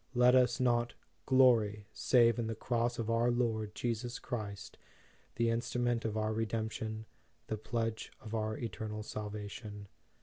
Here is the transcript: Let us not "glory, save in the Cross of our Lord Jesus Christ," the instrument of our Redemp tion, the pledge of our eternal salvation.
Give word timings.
Let 0.15 0.33
us 0.33 0.59
not 0.59 0.95
"glory, 1.27 1.85
save 1.93 2.39
in 2.39 2.47
the 2.47 2.55
Cross 2.55 2.97
of 2.97 3.11
our 3.11 3.29
Lord 3.29 3.75
Jesus 3.75 4.17
Christ," 4.17 4.79
the 5.35 5.51
instrument 5.51 6.05
of 6.05 6.17
our 6.17 6.33
Redemp 6.33 6.71
tion, 6.71 7.05
the 7.45 7.57
pledge 7.57 8.11
of 8.19 8.33
our 8.33 8.57
eternal 8.57 9.03
salvation. 9.03 9.87